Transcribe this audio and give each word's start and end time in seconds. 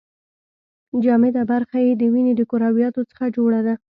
جامده 1.03 1.41
برخه 1.51 1.77
یې 1.85 1.91
د 1.97 2.03
وینې 2.13 2.33
د 2.37 2.41
کرویاتو 2.51 3.01
څخه 3.11 3.25
جوړه 3.35 3.59
ده. 3.67 3.75